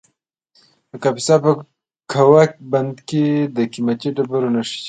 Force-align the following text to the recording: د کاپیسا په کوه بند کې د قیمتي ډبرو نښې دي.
د 0.89 0.91
کاپیسا 1.03 1.35
په 1.43 1.51
کوه 2.11 2.43
بند 2.71 2.95
کې 3.09 3.23
د 3.55 3.57
قیمتي 3.73 4.09
ډبرو 4.15 4.49
نښې 4.55 4.77
دي. 4.77 4.79